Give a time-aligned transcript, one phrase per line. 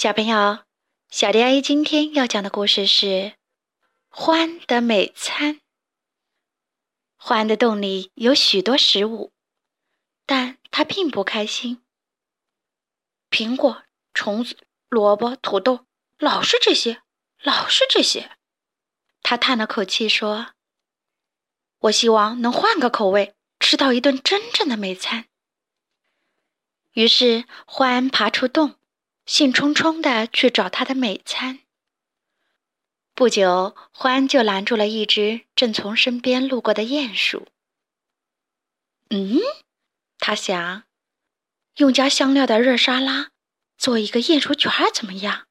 [0.00, 0.64] 小朋友，
[1.10, 3.06] 小迪阿姨今天要讲的故事是
[4.10, 5.56] 《獾的美餐》。
[7.18, 9.30] 獾的洞里有许多食物，
[10.24, 11.82] 但它并不开心。
[13.28, 13.82] 苹果、
[14.14, 14.56] 虫子、
[14.88, 15.84] 萝卜、土豆，
[16.16, 17.02] 老是这些，
[17.42, 18.38] 老是这些。
[19.20, 20.54] 他叹了口气说
[21.80, 25.26] ：“我希望能换个口味，吃到一顿真正的美餐。”
[26.96, 28.79] 于是，獾爬出洞。
[29.30, 31.60] 兴冲冲地去找他的美餐。
[33.14, 37.46] 不久，獾就拦住了一只正从身边路过的鼹鼠。
[39.08, 39.38] 嗯，
[40.18, 40.82] 他想，
[41.76, 43.30] 用加香料的热沙拉
[43.78, 45.46] 做一个鼹鼠卷儿怎么样？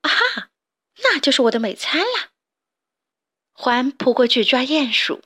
[0.00, 0.50] 啊哈，
[0.96, 2.32] 那就是我的美餐了。
[3.54, 5.22] 獾扑过去抓鼹鼠，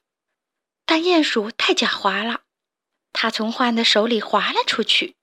[0.85, 2.43] 但鼹鼠太狡猾了，
[3.15, 5.17] 它从獾的手里滑了出去。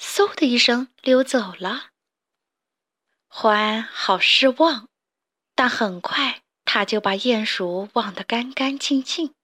[0.00, 1.90] 嗖的一声溜走了，
[3.28, 4.88] 獾好失望，
[5.54, 9.34] 但很快他就把鼹鼠忘得干干净净，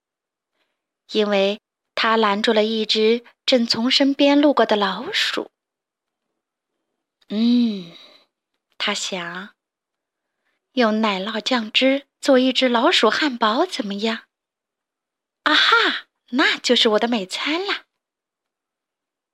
[1.13, 1.61] 因为
[1.95, 5.51] 他拦住了一只正从身边路过的老鼠。
[7.29, 7.93] 嗯，
[8.79, 9.51] 他想，
[10.73, 14.25] 用奶酪酱汁做一只老鼠汉堡怎么样？
[15.43, 17.86] 啊哈，那就是我的美餐了。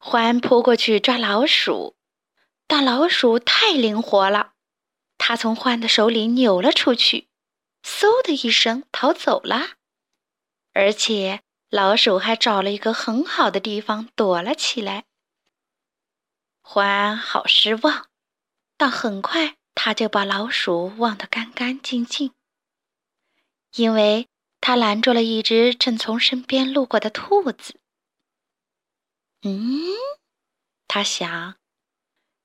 [0.05, 1.95] 獾扑过去抓老鼠，
[2.67, 4.55] 但老鼠太灵活了，
[5.17, 7.29] 它从獾的手里扭了出去，
[7.85, 9.75] 嗖的一声逃走了。
[10.73, 15.05] 而且老鼠还找了一个很好的地方躲了起来。
[16.65, 18.09] 獾好失望，
[18.77, 22.33] 但很快他就把老鼠忘得干干净净，
[23.77, 24.27] 因为
[24.61, 27.79] 他拦住了一只正从身边路过的兔子。
[29.45, 29.59] 嗯，
[30.87, 31.57] 他想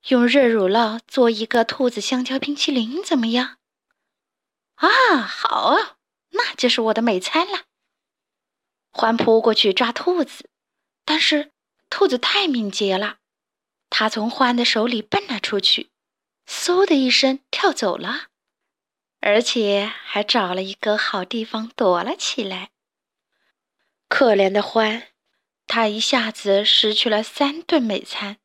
[0.08, 3.58] 用热乳酪做一个兔子香蕉冰淇淋，怎么样？
[4.76, 5.98] 啊，好啊，
[6.30, 7.66] 那就是我的美餐了。
[8.92, 10.50] 獾扑过去抓兔子，
[11.06, 11.52] 但是
[11.90, 13.20] 兔子太敏捷了，
[13.92, 15.92] 它从獾的手里蹦了出去，
[16.48, 18.30] 嗖的一声跳走了，
[19.20, 22.72] 而且还找了一个好地方躲了起来。
[24.08, 25.10] 可怜的獾。
[25.68, 28.38] 他一下子失去了三顿美餐，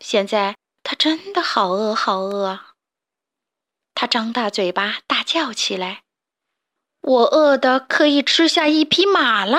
[0.00, 2.74] 现在他真的好饿，好饿。
[3.94, 6.02] 他张大嘴巴大叫起来
[7.00, 9.58] ：“我饿的可以吃下一匹马了！”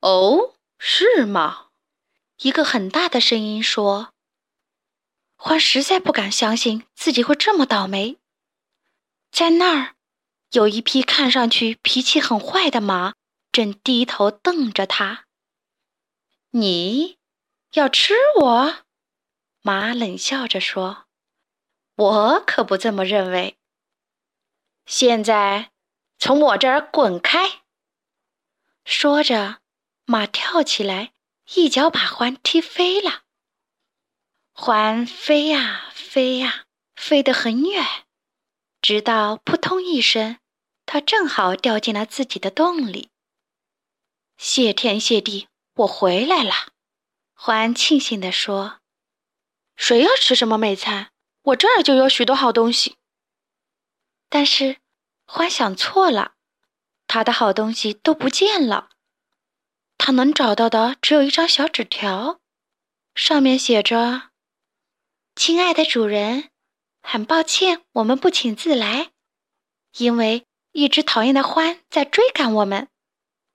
[0.00, 1.66] 哦，是吗？
[2.38, 4.14] 一个很大的声音说。
[5.36, 8.16] 獾实在不敢相信自己会这么倒霉。
[9.30, 9.94] 在那儿，
[10.50, 13.14] 有一匹看上去脾气很坏的马。
[13.58, 15.26] 正低头瞪着他。
[16.50, 17.18] 你
[17.72, 18.84] 要吃我？
[19.62, 21.08] 马冷笑着说
[21.96, 23.58] ：“我可不这么认为。
[24.86, 25.72] 现在
[26.20, 27.62] 从我这儿滚开！”
[28.86, 29.58] 说着，
[30.04, 31.12] 马跳起来，
[31.54, 33.24] 一脚把獾踢飞了。
[34.54, 37.84] 獾飞呀飞呀，飞得很远，
[38.80, 40.38] 直到扑通一声，
[40.86, 43.10] 它正好掉进了自己的洞里。
[44.40, 46.52] 谢天谢地，我回来了！
[47.34, 48.78] 欢庆幸地说
[49.74, 51.10] ：“谁要吃什么美餐，
[51.42, 52.94] 我这儿就有许多好东西。”
[54.30, 54.76] 但是，
[55.26, 56.34] 欢想错了，
[57.08, 58.90] 他的好东西都不见了。
[59.98, 62.38] 他能找到的只有一张小纸条，
[63.16, 64.30] 上面写着
[65.34, 66.50] ：“亲爱的主人，
[67.02, 69.10] 很抱歉，我们不请自来，
[69.96, 72.88] 因为一只讨厌的獾在追赶我们。”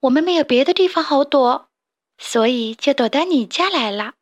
[0.04, 1.70] 我们没有别的地方好躲，
[2.18, 4.16] 所以就躲到你家来了。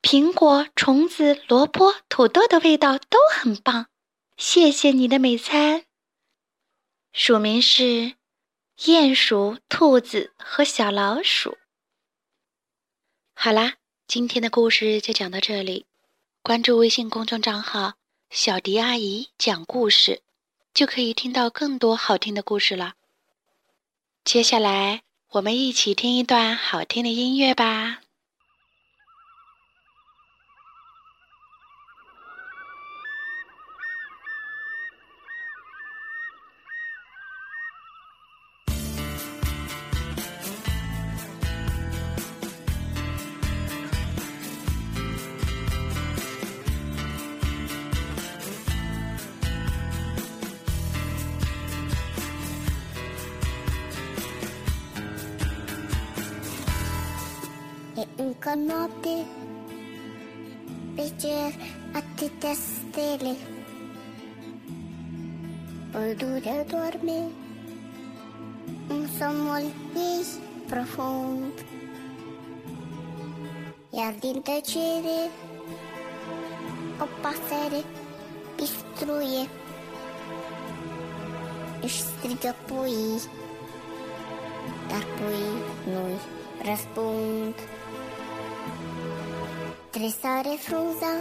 [0.00, 3.86] 苹果、虫子、萝卜、土豆的味道都很棒，
[4.36, 5.86] 谢谢你的美餐。
[7.12, 8.14] 署名是
[8.78, 11.58] 鼹鼠、兔子和小老鼠。
[13.34, 15.86] 好啦，今天的故事就讲到这里。
[16.42, 17.94] 关注微信公众账号
[18.30, 20.22] “小迪阿姨讲故事”，
[20.72, 22.94] 就可以听到更多好听的故事了。
[24.26, 25.02] 接下来，
[25.34, 28.00] 我们一起听一段好听的音乐吧。
[58.46, 59.24] că noapte
[60.94, 61.52] Pe cer
[61.92, 63.36] atâtea stele.
[65.90, 67.18] Pădurea doarme
[68.88, 70.24] Un somnul ei
[70.66, 71.52] profund.
[73.90, 75.20] Iar din tăcere
[77.00, 77.84] O pasăre
[78.56, 79.48] pistruie
[81.82, 83.20] Își strigă puii
[84.88, 86.20] Dar puii nu-i
[86.64, 87.54] răspund.
[89.96, 91.12] Tresare frunza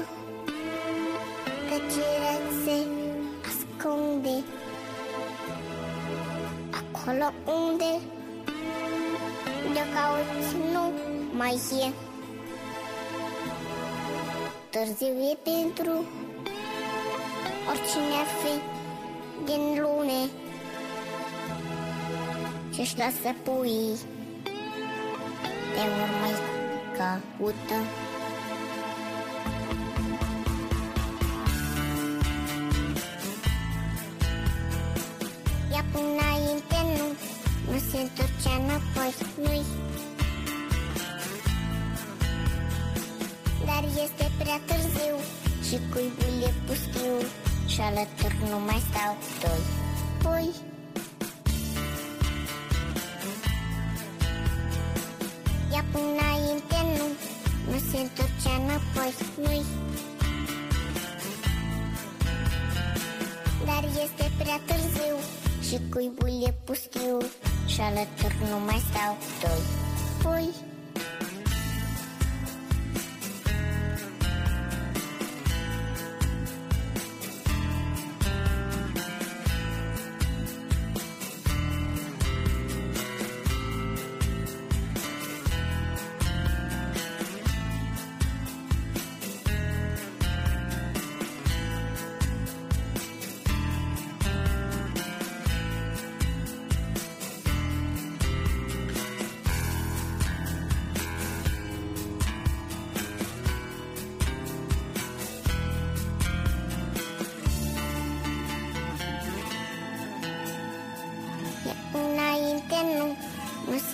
[1.70, 2.78] Tăcerea se
[3.48, 4.44] ascunde.
[6.80, 7.92] Acolo unde
[9.74, 10.92] De cauți nu
[11.38, 11.92] mai e.
[14.70, 16.06] Târziu e pentru
[17.70, 18.54] Oricine ar fi
[19.46, 20.30] din lume.
[22.74, 23.98] Ce-și lasă puii
[25.74, 26.30] Pe urmă
[26.98, 28.05] caută
[38.76, 39.52] întorce înapoi nu
[43.66, 45.16] Dar este prea târziu.
[45.68, 47.16] Și cuibul e pustiu.
[47.68, 49.64] Și alături nu mai stau doi.
[50.22, 50.50] Pui.
[55.72, 57.08] Ia până înainte nu.
[57.72, 59.14] Nu se întorce înapoi.
[59.44, 59.66] Nu
[63.66, 65.16] Dar este prea târziu.
[65.68, 67.18] Și cuibul e pustiu
[67.66, 69.64] Și alături nu mai stau doi.
[70.22, 70.50] Pui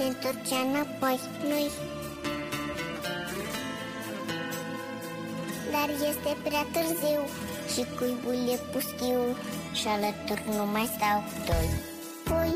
[0.01, 1.71] se întorce înapoi, nu-i
[5.71, 7.21] Dar este prea târziu
[7.73, 9.19] și cuibul e pustiu
[9.73, 11.69] Și alături nu mai stau doi.
[12.23, 12.55] Pui.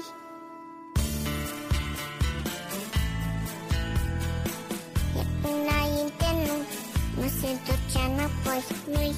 [5.51, 6.57] Înainte nu,
[7.21, 8.61] nu se întorce înapoi,
[8.93, 9.15] nu-i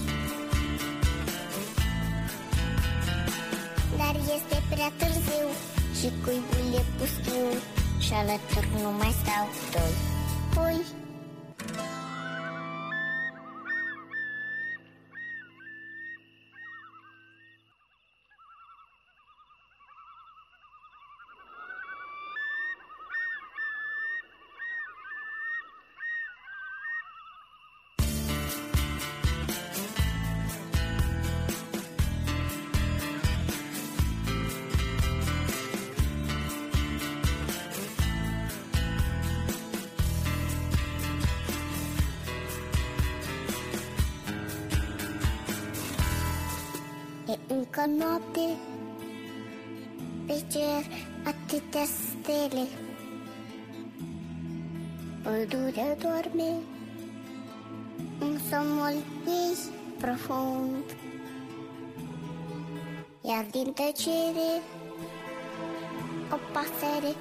[3.97, 5.47] Dar este prea târziu
[5.99, 7.75] și cuibul e pustiu
[8.07, 9.45] Și alături nu mai stau.
[9.71, 9.93] Doi.
[10.53, 10.85] Pui
[47.57, 48.57] încă noapte.
[50.25, 50.83] Pe cer
[51.23, 52.67] atâtea stele.
[55.23, 56.51] Pădurea doarme
[58.19, 59.57] În somnul ei
[59.97, 60.95] profund.
[63.21, 64.51] Iar din tăcere
[66.31, 67.15] O pasăre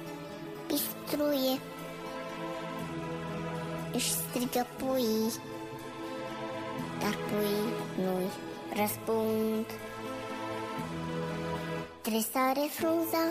[0.67, 1.59] pistruie
[3.93, 5.31] Își strigă puii
[6.99, 8.31] Dar puii nu-i
[8.81, 9.65] răspund
[12.07, 13.23] Tresare frunza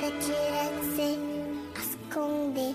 [0.00, 1.18] Tăcerea se
[1.80, 2.74] ascunde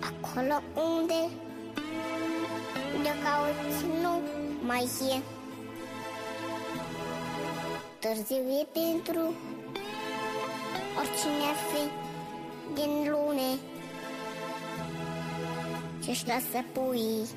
[0.00, 1.30] Acolo unde
[3.02, 4.20] De cauți nu
[4.66, 5.22] mai e.
[7.98, 9.34] Târziu e pentru
[10.98, 11.90] Oricine ar fi
[12.74, 13.58] din lume.
[16.04, 17.28] Ce-și lasă puii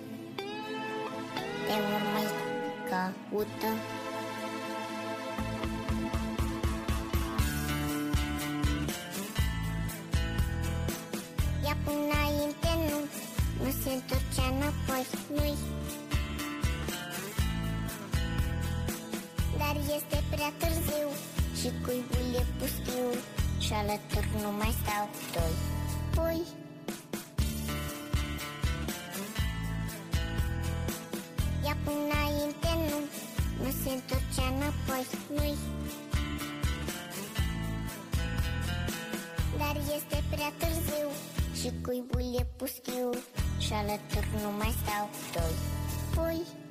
[1.65, 2.21] Pe urmă
[2.89, 3.67] caută
[21.87, 23.07] cuibul e pustiu
[23.59, 25.53] Și alături nu mai stau doi.
[26.15, 26.41] Pui
[31.65, 32.99] Ia până înainte nu.
[33.63, 35.55] Nu se întorce înapoi nu
[39.57, 41.09] Dar este prea târziu
[41.59, 43.09] Și cuibul e pustiu
[43.57, 45.55] Și alături nu mai stau doi.
[46.15, 46.66] Pui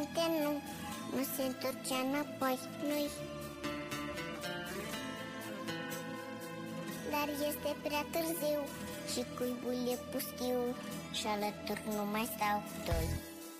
[0.00, 0.52] înainte nu.
[1.16, 2.58] Nu se întorcea înapoi.
[2.88, 3.10] Nu-i
[7.10, 8.60] Dar este prea târziu
[9.12, 10.58] Și cuibul e pustiu
[11.12, 13.08] Și alături nu mai stau doi.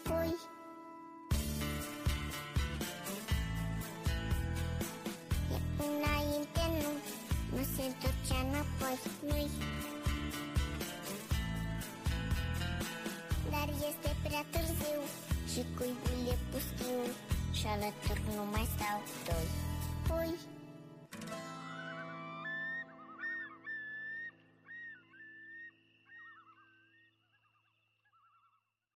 [0.03, 0.35] Pui.
[5.55, 6.91] E înainte nu.
[7.57, 8.99] Nu se întorcea înapoi.
[9.29, 9.51] Nu-i
[13.51, 15.01] Dar este prea târziu
[15.53, 17.01] Și cuibul e pustiu
[17.59, 19.47] Și alături nu mai stau doi.
[20.07, 20.33] Pui